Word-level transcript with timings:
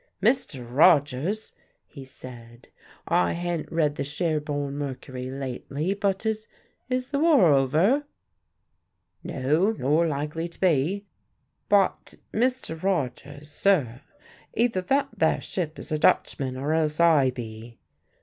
"Mr. 0.19 0.65
Rogers," 0.67 1.53
he 1.85 2.03
said, 2.03 2.69
"I 3.07 3.33
han't 3.33 3.71
read 3.71 3.97
the 3.97 4.03
Sherborne 4.03 4.75
Mercury 4.75 5.29
lately, 5.29 5.93
but 5.93 6.25
is 6.25 6.47
is 6.89 7.11
the 7.11 7.19
war 7.19 7.53
over?" 7.53 8.05
"No, 9.23 9.73
nor 9.77 10.07
likely 10.07 10.47
to 10.47 10.59
be." 10.59 11.05
"But, 11.69 12.15
Mr. 12.33 12.81
Rogers, 12.81 13.51
sir, 13.51 14.01
either 14.55 14.81
that 14.81 15.09
there 15.15 15.39
ship 15.39 15.77
is 15.77 15.91
a 15.91 15.99
Dutchman 15.99 16.57
or 16.57 16.73
else 16.73 16.99
I 16.99 17.29
be." 17.29 17.77